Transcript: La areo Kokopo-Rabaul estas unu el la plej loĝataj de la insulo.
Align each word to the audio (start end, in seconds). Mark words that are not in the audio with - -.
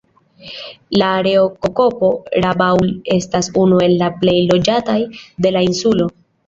La 1.01 1.09
areo 1.17 1.43
Kokopo-Rabaul 1.67 2.91
estas 3.19 3.53
unu 3.67 3.85
el 3.91 3.97
la 4.05 4.13
plej 4.25 4.39
loĝataj 4.55 5.01
de 5.47 5.55
la 5.59 5.69
insulo. 5.73 6.15